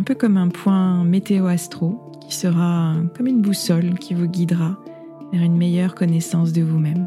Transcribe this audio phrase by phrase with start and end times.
[0.00, 4.78] un peu comme un point météo-astro qui sera comme une boussole qui vous guidera
[5.30, 7.06] vers une meilleure connaissance de vous-même.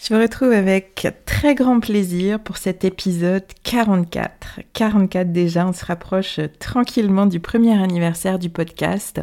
[0.00, 4.60] Je vous retrouve avec très grand plaisir pour cet épisode 44.
[4.74, 9.22] 44 déjà, on se rapproche tranquillement du premier anniversaire du podcast.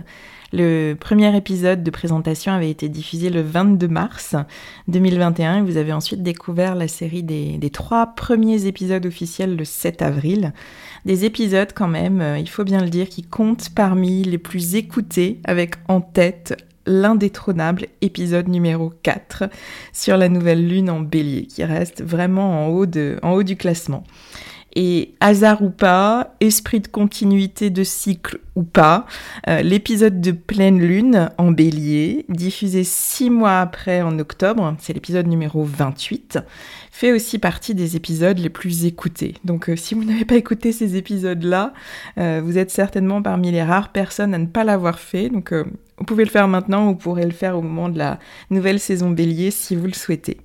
[0.51, 4.35] Le premier épisode de présentation avait été diffusé le 22 mars
[4.87, 10.01] 2021 et vous avez ensuite découvert la série des, trois premiers épisodes officiels le 7
[10.01, 10.53] avril.
[11.05, 14.75] Des épisodes quand même, euh, il faut bien le dire, qui comptent parmi les plus
[14.75, 19.43] écoutés avec en tête l'indétrônable épisode numéro 4
[19.93, 23.55] sur la nouvelle lune en bélier qui reste vraiment en haut, de, en haut du
[23.55, 24.03] classement.
[24.75, 29.05] Et hasard ou pas, esprit de continuité de cycle ou pas,
[29.47, 35.27] euh, l'épisode de pleine lune en bélier, diffusé six mois après en octobre, c'est l'épisode
[35.27, 36.39] numéro 28,
[36.91, 39.35] fait aussi partie des épisodes les plus écoutés.
[39.43, 41.73] Donc euh, si vous n'avez pas écouté ces épisodes-là,
[42.19, 45.29] euh, vous êtes certainement parmi les rares personnes à ne pas l'avoir fait.
[45.29, 45.51] Donc
[45.99, 48.19] vous pouvez le faire maintenant, vous pourrez le faire au moment de la
[48.49, 50.37] nouvelle saison bélier si vous le souhaitez.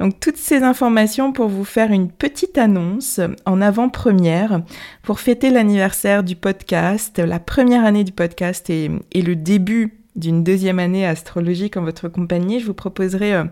[0.00, 4.62] Donc toutes ces informations pour vous faire une petite annonce en avant-première
[5.02, 10.78] pour fêter l'anniversaire du podcast, la première année du podcast et, le début d'une deuxième
[10.78, 13.44] année astrologique en votre compagnie, je vous proposerai euh,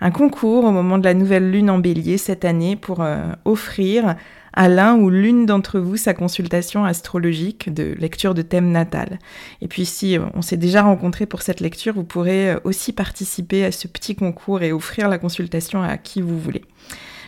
[0.00, 4.16] un concours au moment de la nouvelle lune en bélier cette année pour euh, offrir
[4.58, 9.20] à l'un ou l'une d'entre vous sa consultation astrologique de lecture de thème natal.
[9.62, 12.92] Et puis si euh, on s'est déjà rencontré pour cette lecture, vous pourrez euh, aussi
[12.92, 16.64] participer à ce petit concours et offrir la consultation à qui vous voulez.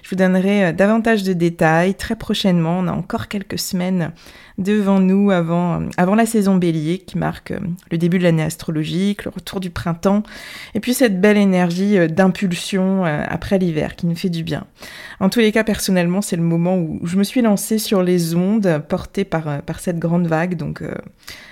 [0.03, 2.81] Je vous donnerai euh, davantage de détails très prochainement.
[2.81, 4.11] On a encore quelques semaines
[4.61, 7.59] devant nous avant, avant la saison bélier qui marque euh,
[7.91, 10.23] le début de l'année astrologique, le retour du printemps,
[10.75, 14.67] et puis cette belle énergie euh, d'impulsion après l'hiver qui nous fait du bien.
[15.21, 18.35] En tous les cas, personnellement, c'est le moment où je me suis lancée sur les
[18.35, 20.83] ondes portées par, par cette grande vague, donc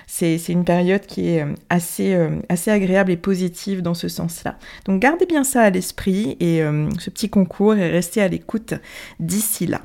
[0.07, 2.17] c'est une période qui est assez,
[2.49, 4.57] assez agréable et positive dans ce sens-là.
[4.85, 6.63] Donc gardez bien ça à l'esprit et
[6.99, 8.73] ce petit concours et restez à l'écoute écoute
[9.19, 9.81] d'ici là.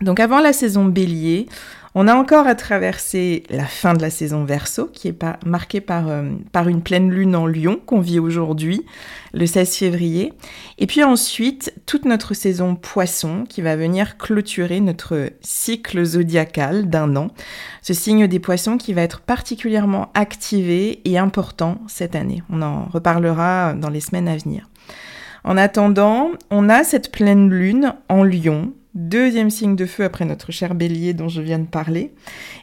[0.00, 1.46] Donc avant la saison bélier,
[1.94, 6.08] on a encore à traverser la fin de la saison verso, qui est marquée par,
[6.08, 8.86] euh, par une pleine lune en lion qu'on vit aujourd'hui,
[9.34, 10.32] le 16 février.
[10.78, 17.16] Et puis ensuite, toute notre saison poisson, qui va venir clôturer notre cycle zodiacal d'un
[17.16, 17.28] an.
[17.82, 22.42] Ce signe des poissons qui va être particulièrement activé et important cette année.
[22.50, 24.68] On en reparlera dans les semaines à venir.
[25.42, 30.52] En attendant, on a cette pleine lune en lion deuxième signe de feu après notre
[30.52, 32.12] cher bélier dont je viens de parler.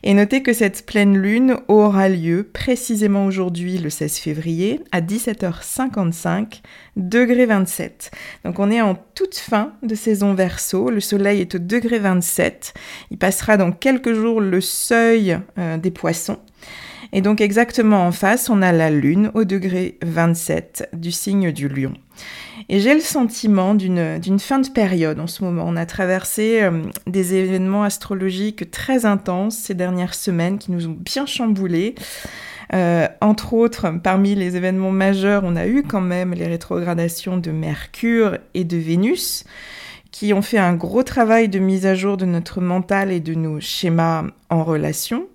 [0.03, 6.61] Et notez que cette pleine lune aura lieu précisément aujourd'hui, le 16 février, à 17h55,
[6.95, 8.11] degré 27.
[8.43, 12.73] Donc on est en toute fin de saison verso, le soleil est au degré 27,
[13.11, 16.39] il passera dans quelques jours le seuil euh, des poissons.
[17.13, 21.67] Et donc exactement en face, on a la lune au degré 27 du signe du
[21.67, 21.93] lion.
[22.69, 25.63] Et j'ai le sentiment d'une fin de période en ce moment.
[25.65, 30.97] On a traversé euh, des événements astrologiques très intenses ces dernières semaines qui nous ont
[30.99, 31.95] bien chamboulés.
[32.73, 37.51] Euh, entre autres, parmi les événements majeurs, on a eu quand même les rétrogradations de
[37.51, 39.45] Mercure et de Vénus
[40.11, 43.33] qui ont fait un gros travail de mise à jour de notre mental et de
[43.33, 45.27] nos schémas en relation.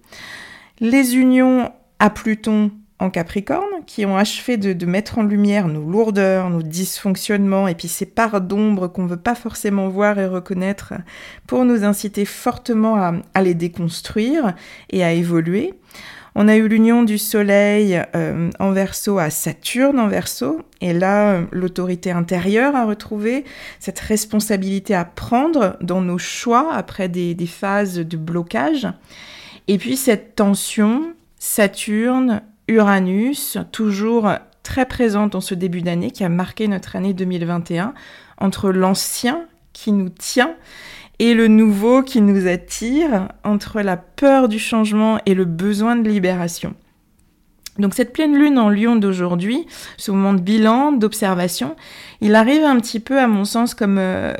[0.82, 1.70] Les unions
[2.00, 7.68] à Pluton en Capricorne, qui ont achevé de, mettre en lumière nos lourdeurs, nos dysfonctionnements,
[7.68, 10.94] et puis ces parts d'ombre qu'on ne veut pas forcément voir et reconnaître
[11.46, 12.96] pour nous inciter fortement
[13.32, 14.56] à, les déconstruire
[14.90, 15.72] et à évoluer.
[16.34, 21.42] On a eu l'union du Soleil euh, en verso à Saturne en verso, et là,
[21.52, 23.44] l'autorité intérieure à retrouver,
[23.78, 28.88] cette responsabilité à prendre dans nos choix après des phases de blocage.
[29.68, 34.30] Et puis cette tension, Saturne, Uranus, toujours
[34.62, 37.94] très présente en ce début d'année, qui a marqué notre année 2021,
[38.38, 40.54] entre l'ancien qui nous tient
[41.18, 46.08] et le nouveau qui nous attire, entre la peur du changement et le besoin de
[46.08, 46.74] libération.
[47.78, 49.66] Donc cette pleine lune en lion d'aujourd'hui,
[49.96, 51.74] ce moment de bilan, d'observation,
[52.20, 54.34] il arrive un petit peu à mon sens comme, euh,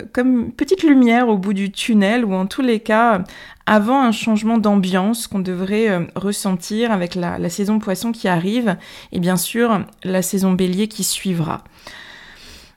[0.57, 3.25] petite lumière au bout du tunnel ou en tous les cas
[3.65, 8.77] avant un changement d'ambiance qu'on devrait euh, ressentir avec la, la, saison poisson qui arrive
[9.13, 11.65] et bien sûr la saison bélier qui suivra.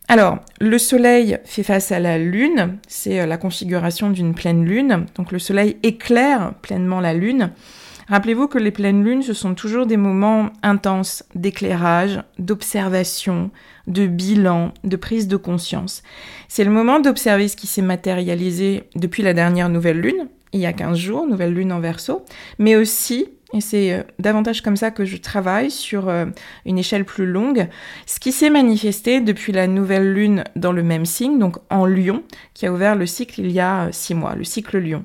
[0.07, 5.07] Alors, le soleil fait face à la lune, c'est euh, la configuration d'une pleine lune,
[5.15, 7.51] donc le soleil éclaire pleinement la lune.
[8.07, 13.49] Rappelez-vous que les pleines lunes, ce sont toujours des moments intenses d'éclairage, d'observation,
[13.87, 16.03] de bilan, de prise de conscience.
[16.47, 20.65] C'est le moment d'observer ce qui s'est matérialisé depuis la dernière nouvelle lune, il y
[20.65, 22.23] a 15 jours, nouvelle lune en verso,
[22.59, 26.25] mais aussi, et c'est euh, davantage comme ça que je travaille sur euh,
[26.65, 27.67] une échelle plus longue,
[28.05, 32.23] ce qui s'est manifesté depuis la nouvelle lune dans le même signe, donc en lion,
[32.53, 35.03] qui a ouvert le cycle il y a 6 euh, mois, le cycle lion.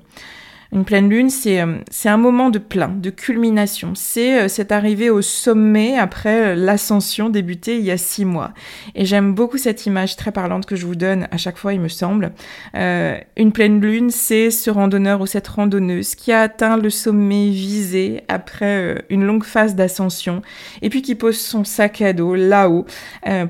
[0.72, 3.94] Une pleine lune, c'est euh, c'est un moment de plein, de culmination.
[3.96, 8.52] C'est euh, cette arrivée au sommet après euh, l'ascension débutée il y a six mois.
[8.94, 11.80] Et j'aime beaucoup cette image très parlante que je vous donne à chaque fois, il
[11.80, 12.32] me semble.
[12.74, 18.22] une pleine lune, c'est ce randonneur ou cette randonneuse qui a atteint le sommet visé
[18.28, 20.42] après une longue phase d'ascension
[20.82, 22.86] et puis qui pose son sac à dos là-haut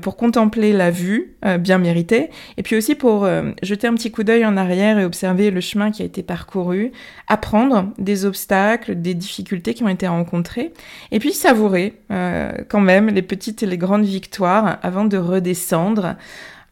[0.01, 3.27] pour contempler la vue bien méritée et puis aussi pour
[3.61, 6.91] jeter un petit coup d'œil en arrière et observer le chemin qui a été parcouru,
[7.27, 10.73] apprendre des obstacles, des difficultés qui ont été rencontrées,
[11.11, 16.15] et puis savourer euh, quand même les petites et les grandes victoires avant de redescendre,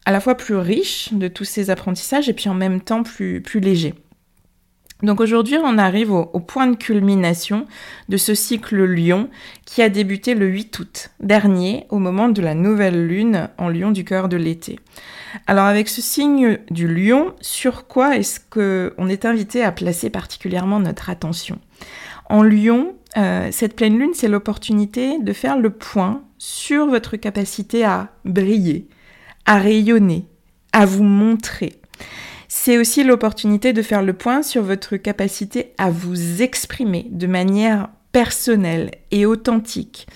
[0.06, 3.42] à la fois plus riche de tous ces apprentissages et puis en même temps plus,
[3.42, 3.94] plus léger.
[5.02, 7.68] Donc aujourd'hui, on arrive au, point de culmination
[8.10, 9.30] de ce cycle Lion
[9.66, 13.92] qui a débuté le 8 août dernier au moment de la nouvelle lune en Lion
[13.92, 14.78] du cœur de l'été.
[15.48, 20.80] Alors avec ce signe du lion, sur quoi est-ce qu'on est invité à placer particulièrement
[20.80, 21.60] notre attention?
[22.30, 27.86] En lion, euh, cette pleine lune, c'est l'opportunité de faire le point sur votre capacité
[27.86, 28.88] à briller,
[29.46, 30.26] à rayonner,
[30.74, 31.80] à vous montrer.
[32.52, 37.90] C'est aussi l'opportunité de faire le point sur votre capacité à vous exprimer de manière
[38.12, 40.08] personnelle et authentique.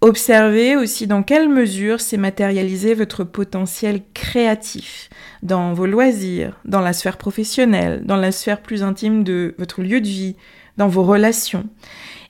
[0.00, 5.10] Observez aussi dans quelle mesure s'est matérialisé votre potentiel créatif
[5.42, 10.00] dans vos loisirs, dans la sphère professionnelle, dans la sphère plus intime de votre lieu
[10.00, 10.36] de vie,
[10.76, 11.68] dans vos relations.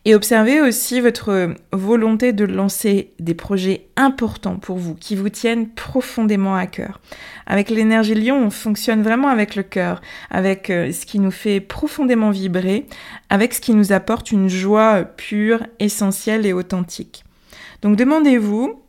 [0.08, 5.68] Et observez aussi votre volonté de lancer des projets importants pour vous, qui vous tiennent
[5.68, 7.00] profondément à cœur.
[7.44, 11.58] Avec l'énergie lion, on fonctionne vraiment avec le cœur, avec euh, ce qui nous fait
[11.58, 12.86] profondément vibrer,
[13.30, 17.24] avec ce qui nous apporte une joie pure, essentielle et authentique.
[17.82, 18.80] Donc demandez-vous,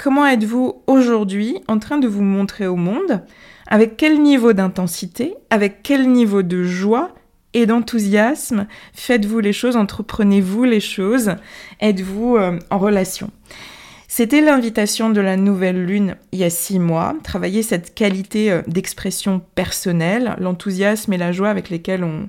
[0.00, 3.22] comment êtes-vous aujourd'hui en train de vous montrer au monde?
[3.68, 5.34] Avec quel niveau d'intensité?
[5.50, 7.14] Avec quel niveau de joie
[7.56, 8.66] et d'enthousiasme.
[8.92, 11.36] Faites-vous les choses Entreprenez-vous les choses.
[11.80, 13.30] Êtes-vous euh, en relation.
[14.08, 18.60] C'était l'invitation de la nouvelle lune il y a six mois, travailler cette qualité euh,
[18.66, 22.28] d'expression personnelle, l'enthousiasme et la joie avec lesquels on,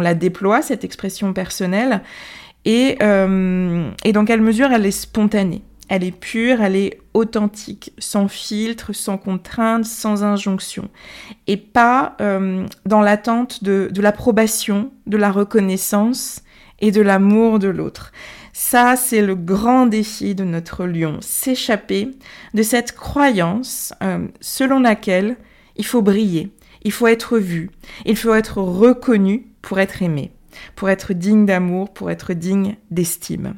[0.00, 2.02] la déploie, cette expression personnelle,
[2.64, 5.62] et, euh, et dans quelle mesure elle est spontanée.
[5.88, 10.88] Elle est pure, elle est authentique, sans filtre, sans contrainte, sans injonction,
[11.46, 16.42] et pas euh, dans l'attente de, l'approbation, de la reconnaissance
[16.80, 18.12] et de l'amour de l'autre.
[18.52, 22.10] Ça, c'est le grand défi de notre lion, s'échapper
[22.54, 25.36] de cette croyance euh, selon laquelle
[25.76, 26.50] il faut briller,
[26.82, 27.70] il faut être vu,
[28.04, 30.32] il faut être reconnu pour être aimé,
[30.76, 33.54] pour être digne d'amour, pour être digne d'estime.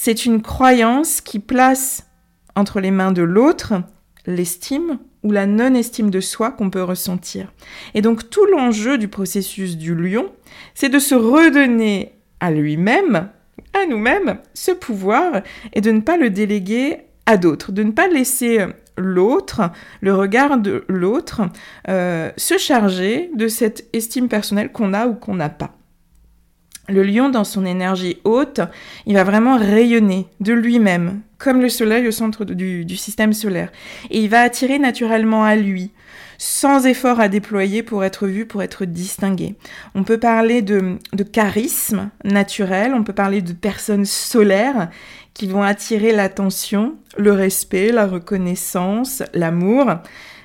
[0.00, 2.06] C'est une croyance qui place
[2.54, 3.82] entre les mains de l'autre
[4.26, 7.52] l'estime ou la non-estime de soi qu'on peut ressentir.
[7.94, 10.30] Et donc tout l'enjeu du processus du lion,
[10.72, 13.28] c'est de se redonner à lui-même,
[13.74, 18.06] à nous-mêmes, ce pouvoir et de ne pas le déléguer à d'autres, de ne pas
[18.06, 21.42] laisser l'autre, le regard de l'autre,
[21.88, 25.77] euh, se charger de cette estime personnelle qu'on a ou qu'on n'a pas.
[26.88, 28.60] Le lion, dans son énergie haute,
[29.06, 33.70] il va vraiment rayonner de lui-même, comme le soleil au centre du, système solaire.
[34.10, 35.90] Et il va attirer naturellement à lui,
[36.38, 39.54] sans effort à déployer pour être vu, pour être distingué.
[39.94, 40.98] On peut parler de
[41.30, 44.88] charisme naturel, on peut parler de personnes solaires
[45.34, 49.86] qui vont attirer l'attention, le respect, la reconnaissance, l'amour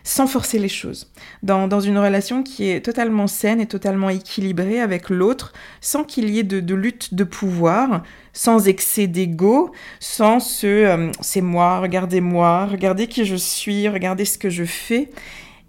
[0.04, 1.10] sans forcer les choses,
[1.44, 6.30] dans, dans, une relation qui est totalement saine et totalement équilibrée avec l'autre, sans qu'il
[6.30, 12.66] y ait de, lutte de pouvoir, sans excès d'ego, sans ce euh, c'est moi, regardez-moi,
[12.66, 15.10] regardez qui je suis, regardez ce que je fais,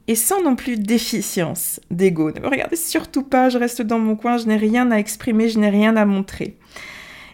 [0.09, 2.33] et sans non plus déficience d'ego.
[2.33, 5.49] Ne me regardez surtout pas, je reste dans mon coin, je n'ai rien à exprimer,
[5.49, 6.57] je n'ai rien à montrer.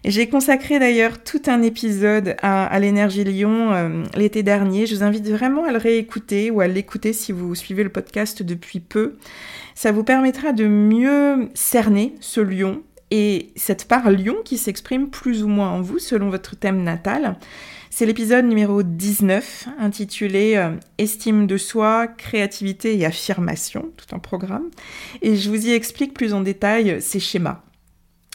[0.04, 4.86] J'ai consacré d'ailleurs tout un épisode à, l'énergie Lion euh, l'été dernier.
[4.86, 8.42] Je vous invite vraiment à le réécouter ou à l'écouter si vous suivez le podcast
[8.42, 9.16] depuis peu.
[9.74, 15.42] Ça vous permettra de mieux cerner ce lion et cette part lion qui s'exprime plus
[15.42, 17.36] ou moins en vous selon votre thème natal.
[17.90, 24.70] C'est l'épisode numéro 19 intitulé euh, Estime de soi, créativité et affirmation, tout un programme.
[25.20, 27.62] Et je vous y explique plus en détail ces schémas.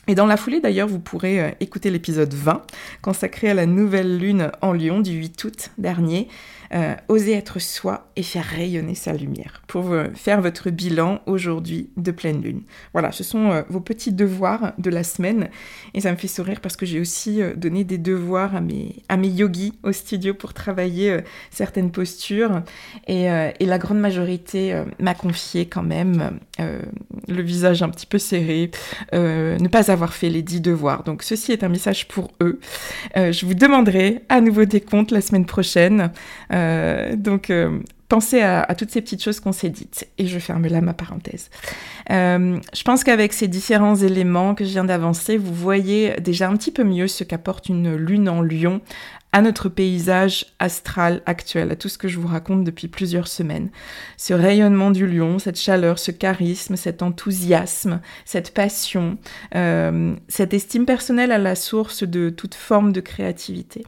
[0.08, 2.62] Et dans la foulée, d'ailleurs, vous pourrez euh, écouter l'épisode 20,
[3.02, 6.28] consacré à la nouvelle lune en Lyon du 8 août dernier,
[6.74, 11.90] euh, oser être soi et faire rayonner sa lumière pour euh, faire votre bilan aujourd'hui
[11.96, 12.64] de pleine lune.
[12.94, 15.50] Voilà, ce sont euh, vos petits devoirs de la semaine
[15.94, 19.18] et ça me fait sourire parce que j'ai aussi donné des devoirs à mes, à
[19.18, 21.20] mes yogis au studio pour travailler
[21.52, 22.64] certaines postures
[23.08, 23.26] et,
[23.66, 28.70] la grande majorité m'a confié quand même le visage un petit peu serré,
[29.12, 31.04] ne pas avoir fait les dix devoirs.
[31.04, 32.60] Donc ceci est un message pour eux.
[33.16, 36.12] je vous demanderai à nouveau des comptes la semaine prochaine.
[36.56, 40.08] Euh, donc, euh, pensez à, toutes ces petites choses qu'on s'est dites.
[40.18, 41.50] Et je ferme là ma parenthèse.
[42.12, 46.56] Euh, je pense qu'avec ces différents éléments que je viens d'avancer, vous voyez déjà un
[46.56, 48.82] petit peu mieux ce qu'apporte une lune en lion
[49.32, 53.70] à notre paysage astral actuel, à tout ce que je vous raconte depuis plusieurs semaines.
[54.16, 59.18] Ce rayonnement du lion, cette chaleur, ce charisme, cet enthousiasme, cette passion,
[59.52, 63.84] cette estime personnelle à la source de toute forme de créativité.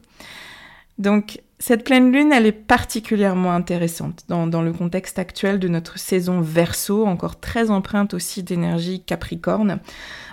[0.98, 6.40] Donc, cette pleine lune, elle est particulièrement intéressante dans, le contexte actuel de notre saison
[6.40, 9.80] verso, encore très empreinte aussi d'énergie capricorne.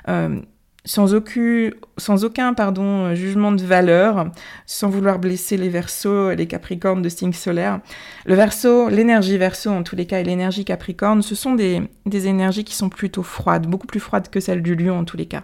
[0.07, 0.41] Euh,
[0.86, 4.32] sans aucun, sans aucun pardon, jugement de valeur,
[4.65, 7.80] sans vouloir blesser les versos et les capricornes de signe solaire.
[8.25, 12.27] Le verso, l'énergie verso en tous les cas et l'énergie capricorne, ce sont des, des,
[12.27, 15.25] énergies qui sont plutôt froides, beaucoup plus froides que celles du lion en tous les
[15.25, 15.44] cas.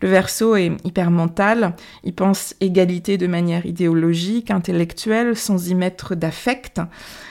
[0.00, 1.74] Le verso est hyper mental,
[2.04, 6.80] il pense égalité de manière idéologique, intellectuelle, sans y mettre d'affect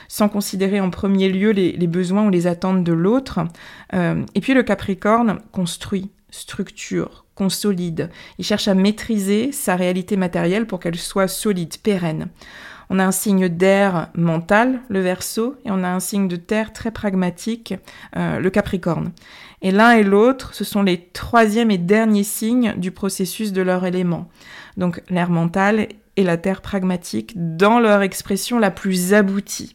[0.07, 3.39] sans considérer en premier lieu les, les, besoins ou les attentes de l'autre.
[3.95, 8.09] Euh, et puis le Capricorne construit, structure, consolide.
[8.37, 12.27] Il cherche à maîtriser sa réalité matérielle pour qu'elle soit solide, pérenne.
[12.89, 16.73] On a un signe d'air mental, le verso, et on a un signe de terre
[16.73, 17.73] très pragmatique,
[18.15, 19.11] euh, le capricorne.
[19.61, 23.85] Et l'un et l'autre, ce sont les troisième et derniers signes du processus de leur
[23.85, 24.29] élément.
[24.77, 29.73] Donc l'air mental et la terre pragmatique dans leur expression la plus aboutie.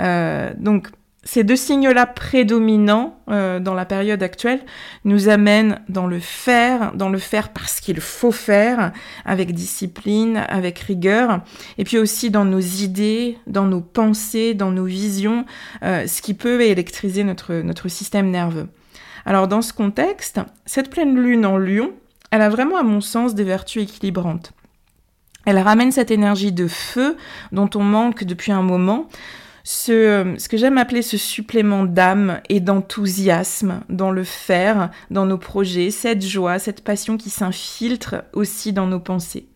[0.00, 0.88] Euh, donc
[1.24, 4.60] ces deux signes-là prédominants euh, dans la période actuelle
[5.04, 8.92] nous amènent dans le faire, dans le faire parce qu'il faut faire,
[9.24, 11.40] avec discipline, avec rigueur,
[11.78, 15.46] et puis aussi dans nos idées, dans nos pensées, dans nos visions,
[15.82, 18.68] euh, ce qui peut électriser notre, notre système nerveux.
[19.24, 21.92] Alors dans ce contexte, cette pleine lune en lion,
[22.30, 24.52] elle a vraiment à mon sens des vertus équilibrantes.
[25.46, 27.16] Elle ramène cette énergie de feu
[27.52, 29.08] dont on manque depuis un moment,
[29.64, 35.38] ce, ce que j'aime appeler ce supplément d'âme et d'enthousiasme dans le faire, dans nos
[35.38, 39.48] projets, cette joie, cette passion qui s'infiltre aussi dans nos pensées.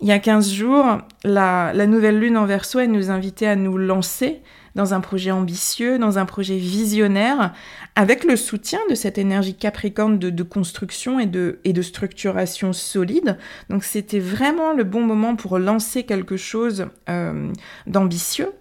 [0.00, 3.76] Il y a 15 jours, la, nouvelle lune en verso, elle nous invitait à nous
[3.76, 4.40] lancer
[4.74, 7.52] dans un projet ambitieux, dans un projet visionnaire,
[7.96, 13.36] avec le soutien de cette énergie capricorne de, construction et de, et de structuration solide.
[13.68, 17.52] Donc c'était vraiment le bon moment pour lancer quelque chose euh,
[17.88, 18.52] d'ambitieux.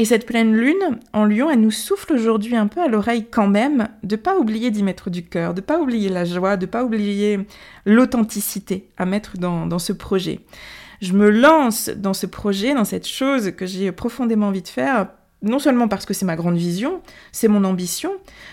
[0.00, 3.48] Et cette pleine lune en lion, elle nous souffle aujourd'hui un peu à l'oreille quand
[3.48, 6.84] même de pas oublier d'y mettre du cœur, de pas oublier la joie, de pas
[6.84, 7.40] oublier
[7.84, 10.38] l'authenticité à mettre dans, dans ce projet.
[11.02, 15.08] Je me lance dans ce projet, dans cette chose que j'ai profondément envie de faire
[15.42, 17.00] non seulement parce que c'est ma grande vision,
[17.32, 18.12] c'est mon ambition,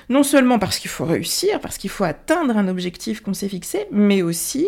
[0.10, 3.88] non seulement parce qu'il faut réussir, parce qu'il faut atteindre un objectif qu'on s'est fixé,
[3.92, 4.68] mais aussi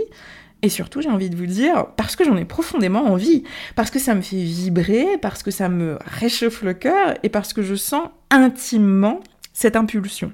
[0.67, 3.43] et surtout, j'ai envie de vous dire, parce que j'en ai profondément envie,
[3.77, 7.53] parce que ça me fait vibrer, parce que ça me réchauffe le cœur et parce
[7.53, 9.21] que je sens intimement
[9.53, 10.33] cette impulsion.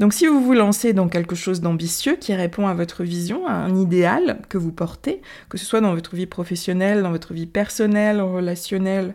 [0.00, 3.52] Donc si vous vous lancez dans quelque chose d'ambitieux qui répond à votre vision, à
[3.52, 7.46] un idéal que vous portez, que ce soit dans votre vie professionnelle, dans votre vie
[7.46, 9.14] personnelle, relationnelle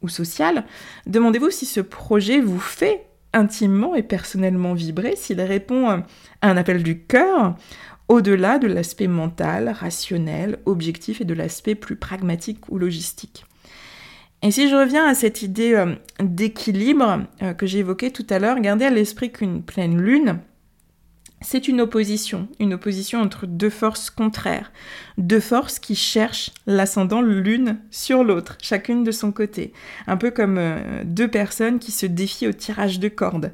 [0.00, 0.64] ou sociale,
[1.06, 6.02] demandez-vous si ce projet vous fait intimement et personnellement vibrer, s'il répond à
[6.40, 7.54] un appel du cœur,
[8.08, 13.44] au-delà de l'aspect mental, rationnel, objectif et de l'aspect plus pragmatique ou logistique.
[14.42, 18.60] Et si je reviens à cette idée euh, d'équilibre euh, que j'ai tout à l'heure,
[18.60, 20.38] gardez à l'esprit qu'une pleine lune,
[21.40, 24.72] c'est une opposition, une opposition entre deux forces contraires,
[25.18, 29.72] deux forces qui cherchent l'ascendant l'une sur l'autre, chacune de son côté,
[30.06, 33.52] un peu comme euh, deux personnes qui se défient au tirage de cordes.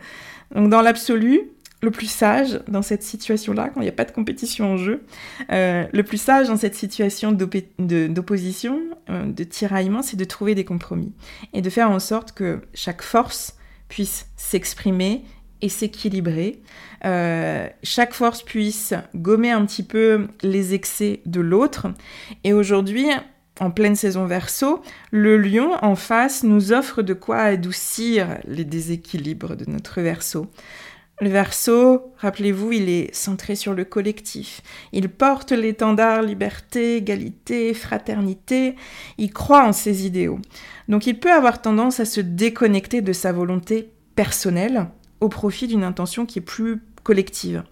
[0.55, 1.43] Donc dans l'absolu,
[1.83, 5.03] le plus sage dans cette situation-là, quand il n'y a pas de compétition en jeu,
[5.51, 10.65] euh, le plus sage dans cette situation d'opposition, euh, de tiraillement, c'est de trouver des
[10.65, 11.13] compromis
[11.53, 13.57] et de faire en sorte que chaque force
[13.89, 15.25] puisse s'exprimer
[15.63, 16.63] et s'équilibrer.
[17.05, 21.89] Euh, chaque force puisse gommer un petit peu les excès de l'autre.
[22.45, 23.07] Et aujourd'hui,
[23.59, 29.57] en pleine saison verso, le lion en face nous offre de quoi adoucir les déséquilibres
[29.57, 30.47] de notre verso.
[31.23, 34.63] Le verso, rappelez-vous, il est centré sur le collectif.
[34.93, 38.75] Il porte l'étendard liberté, égalité, fraternité.
[39.19, 40.39] Il croit en ses idéaux.
[40.89, 44.87] Donc il peut avoir tendance à se déconnecter de sa volonté personnelle
[45.21, 47.65] au profit d'une intention qui est plus collective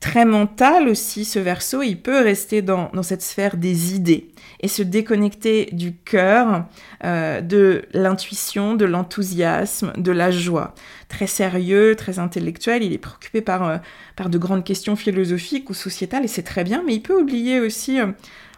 [0.00, 4.28] très mental aussi, ce verso, il peut rester dans, cette sphère des idées
[4.60, 6.66] et se déconnecter du cœur,
[7.04, 10.74] euh, de l'intuition, de l'enthousiasme, de la joie.
[11.08, 13.78] Très sérieux, très intellectuel, il est préoccupé par, euh,
[14.14, 17.60] par de grandes questions philosophiques ou sociétales et c'est très bien, mais il peut oublier
[17.60, 18.06] aussi euh,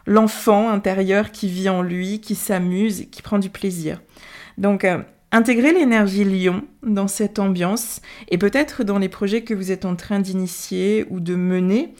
[0.06, 4.00] l'enfant intérieur qui vit en lui, qui s'amuse, qui prend du plaisir.
[4.58, 4.86] Donc,
[5.32, 9.94] Intégrer l'énergie lion dans cette ambiance et peut-être dans les projets que vous êtes en
[9.94, 11.94] train d'initier ou de mener,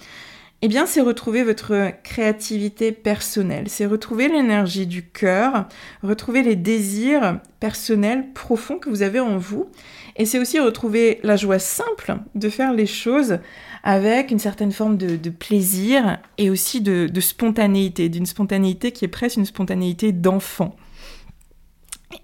[0.63, 5.69] eh bien c'est retrouver votre créativité personnelle, c'est retrouver l'énergie du cœur,
[6.03, 9.69] retrouver les désirs personnels profonds que vous avez en vous
[10.17, 13.39] et c'est aussi retrouver la joie simple de faire les choses
[13.85, 19.09] avec une certaine forme de, plaisir et aussi de, de spontanéité, d'une spontanéité qui est
[19.09, 20.75] presque une spontanéité d'enfant.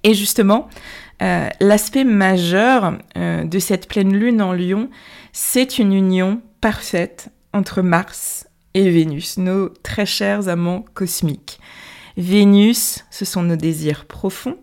[0.05, 0.69] Et justement,
[1.23, 4.91] euh, l'aspect majeur euh, de cette pleine lune en lion,
[5.33, 11.59] c'est une union parfaite entre Mars et Vénus, nos très chers amants cosmiques.
[12.17, 14.57] Vénus, ce sont nos désirs profonds,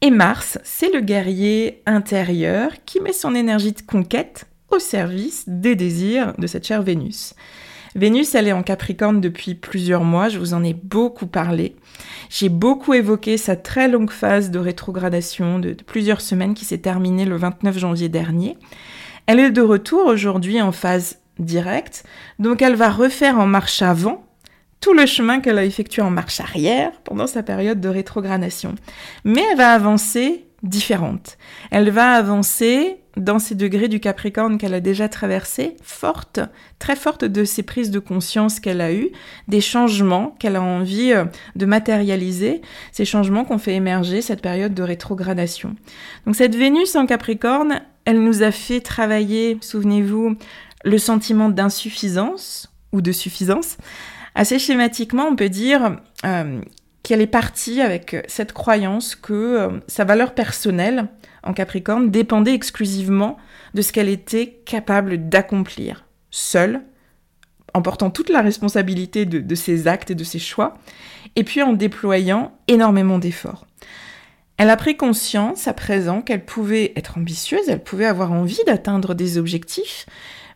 [0.00, 5.76] et Mars, c'est le guerrier intérieur qui met son énergie de conquête au service des
[5.76, 7.34] désirs de cette chère Vénus.
[7.94, 11.76] Vénus, elle est en Capricorne depuis plusieurs mois, je vous en ai beaucoup parlé.
[12.30, 17.26] J'ai beaucoup évoqué sa très longue phase de rétrogradation de, plusieurs semaines qui s'est terminée
[17.26, 18.56] le 29 janvier dernier.
[19.26, 22.04] Elle est de retour aujourd'hui en phase directe,
[22.38, 24.24] donc elle va refaire en marche avant
[24.80, 28.74] tout le chemin qu'elle a effectué en marche arrière pendant sa période de rétrogradation.
[29.24, 31.38] Mais elle va avancer différente.
[31.70, 36.40] Elle va avancer dans ces degrés du Capricorne qu'elle a déjà traversé, forte,
[36.78, 39.10] très forte de ces prises de conscience qu'elle a eues,
[39.48, 41.24] des changements qu'elle a envie euh,
[41.56, 45.76] de matérialiser, ces changements qu'on fait émerger cette période de rétrogradation.
[46.26, 50.36] Donc cette Vénus en Capricorne, elle nous a fait travailler, souvenez-vous,
[50.84, 53.76] le sentiment d'insuffisance ou de suffisance.
[54.34, 56.60] Assez schématiquement, on peut dire euh,
[57.02, 61.08] qu'elle est partie avec cette croyance que euh, sa valeur personnelle
[61.42, 63.36] en Capricorne dépendait exclusivement
[63.74, 66.82] de ce qu'elle était capable d'accomplir, seule,
[67.74, 70.78] en portant toute la responsabilité de, de ses actes et de ses choix,
[71.36, 73.66] et puis en déployant énormément d'efforts.
[74.58, 79.14] Elle a pris conscience à présent qu'elle pouvait être ambitieuse, elle pouvait avoir envie d'atteindre
[79.14, 80.06] des objectifs,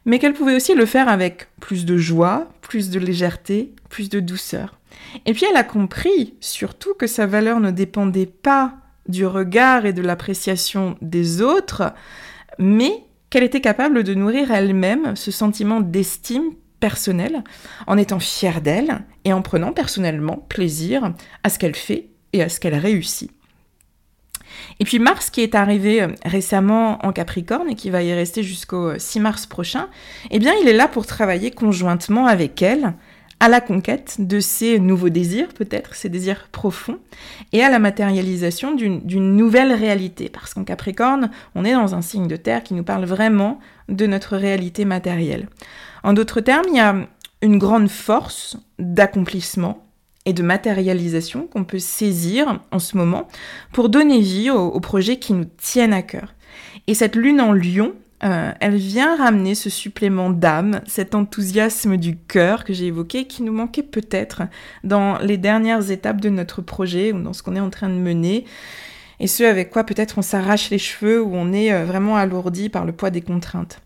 [0.04, 4.20] mais qu'elle pouvait aussi le faire avec plus de joie, plus de légèreté, plus de
[4.20, 4.78] douceur.
[5.24, 8.74] Et puis elle a compris surtout que sa valeur ne dépendait pas
[9.08, 11.92] du regard et de l'appréciation des autres,
[12.58, 17.42] mais qu'elle était capable de nourrir elle-même ce sentiment d'estime personnelle
[17.86, 22.48] en étant fière d'elle et en prenant personnellement plaisir à ce qu'elle fait et à
[22.48, 23.30] ce qu'elle réussit.
[24.80, 28.42] Et puis Mars qui est arrivé euh, récemment en Capricorne et qui va y rester
[28.42, 29.88] jusqu'au 6 mars prochain,
[30.30, 32.94] eh bien il est là pour travailler conjointement avec elle
[33.40, 36.98] à la conquête de ses nouveaux désirs, peut-être, ses désirs profonds,
[37.52, 40.28] et à la matérialisation d'une nouvelle réalité.
[40.28, 44.06] Parce qu'en Capricorne, on est dans un signe de terre qui nous parle vraiment de
[44.06, 45.48] notre réalité matérielle.
[46.02, 46.96] En d'autres termes, il y a
[47.42, 49.86] une grande force d'accomplissement
[50.24, 53.28] et de matérialisation qu'on peut saisir en ce moment
[53.72, 56.34] pour donner vie aux projets qui nous tiennent à cœur.
[56.86, 57.92] Et cette lune en lion,
[58.24, 63.42] euh, elle vient ramener ce supplément d'âme, cet enthousiasme du cœur que j'ai évoqué, qui
[63.42, 64.42] nous manquait peut-être
[64.84, 67.94] dans les dernières étapes de notre projet ou dans ce qu'on est en train de
[67.94, 68.44] mener.
[69.20, 72.68] Et ce avec quoi peut-être on s'arrache les cheveux ou on est euh, vraiment alourdi
[72.68, 73.80] par le poids des contraintes.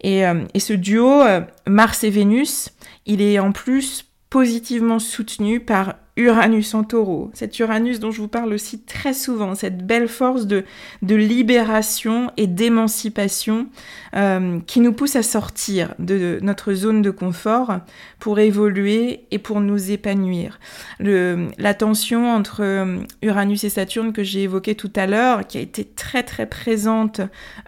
[0.00, 1.22] Et, euh, et ce duo
[1.66, 2.70] Mars et Vénus,
[3.06, 8.28] il est en plus positivement soutenu par Uranus en taureau, cet Uranus dont je vous
[8.28, 10.64] parle aussi très souvent, cette belle force de,
[11.02, 13.68] de libération et d'émancipation
[14.16, 17.78] euh, qui nous pousse à sortir de notre zone de confort
[18.18, 20.58] pour évoluer et pour nous épanouir.
[20.98, 25.60] La tension entre euh, Uranus et Saturne que j'ai évoquée tout à l'heure, qui a
[25.60, 27.20] été très très présente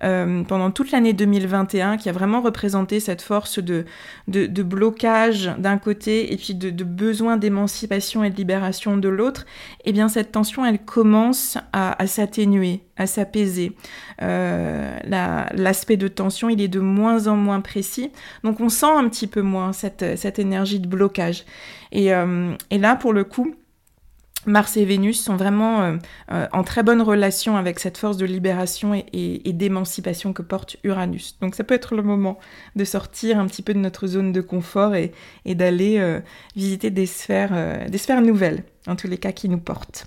[0.03, 3.85] euh, pendant toute l'année 2021, qui a vraiment représenté cette force de,
[4.27, 9.47] de, de blocage d'un côté et puis de, de besoin d'émancipation et de de l'autre,
[9.85, 13.73] eh bien cette tension, elle commence à, s'atténuer, à s'apaiser.
[14.23, 14.99] Euh,
[15.55, 18.11] l'aspect de tension, il est de moins en moins précis,
[18.45, 21.45] donc on sent un petit peu moins cette, cette énergie de blocage.
[21.93, 23.55] Et, euh, et là, pour le coup,
[24.47, 25.97] Mars et Vénus sont vraiment euh,
[26.33, 31.37] euh, en très bonne relation avec cette force de libération et, d'émancipation que porte Uranus.
[31.41, 32.39] Donc ça peut être le moment
[32.75, 35.13] de sortir un petit peu de notre zone de confort et,
[35.47, 36.21] d'aller euh,
[36.57, 40.07] visiter des sphères, des sphères nouvelles, en tous les cas qui nous portent.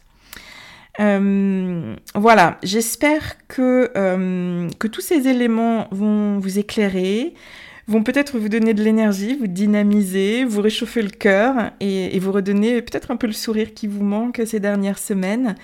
[0.97, 3.91] voilà, j'espère que,
[4.79, 7.35] que tous ces éléments vont vous éclairer,
[7.87, 12.81] vont peut-être vous donner de l'énergie, vous dynamiser, vous réchauffer le cœur et, vous redonner
[12.81, 15.55] peut-être un peu le sourire qui vous manque ces dernières semaines.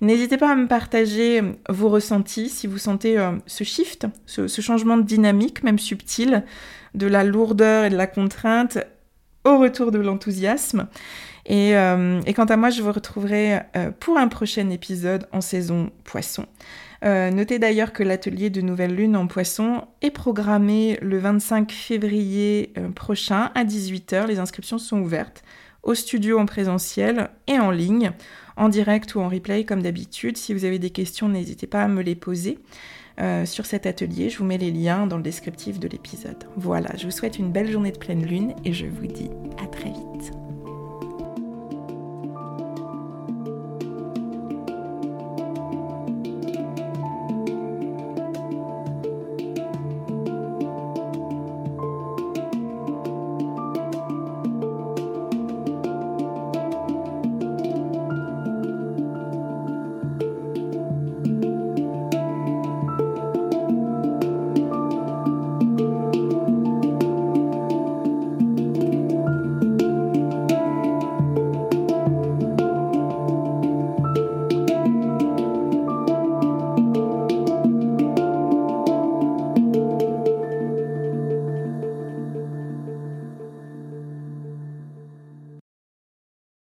[0.00, 4.96] N'hésitez pas à me partager vos ressentis si vous sentez euh, ce shift, ce, changement
[4.96, 6.44] de dynamique, même subtil,
[6.94, 8.78] de la lourdeur et de la contrainte
[9.44, 10.88] au retour de l'enthousiasme.
[11.44, 15.90] Et, euh, quant à moi, je vous retrouverai euh, pour un prochain épisode en saison
[16.04, 16.46] poisson.
[17.04, 22.72] Euh, notez d'ailleurs que l'atelier de Nouvelle Lune en Poisson est programmé le 25 février
[22.78, 24.26] euh, prochain à 18h.
[24.26, 25.42] Les inscriptions sont ouvertes
[25.82, 28.10] au studio en présentiel et en ligne,
[28.56, 30.36] en direct ou en replay comme d'habitude.
[30.36, 32.58] Si vous avez des questions, n'hésitez pas à me les poser.
[33.18, 36.44] Euh, sur cet atelier, je vous mets les liens dans le descriptif de l'épisode.
[36.56, 39.30] Voilà, je vous souhaite une belle journée de pleine lune et je vous dis
[39.62, 40.32] à très vite.